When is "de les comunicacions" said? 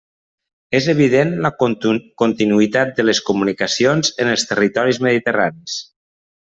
3.01-4.13